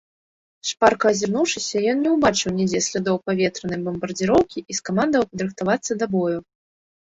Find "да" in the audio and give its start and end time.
6.05-6.13